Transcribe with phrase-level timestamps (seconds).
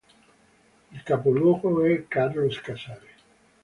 [0.93, 3.15] Il capoluogo è Carlos Casares.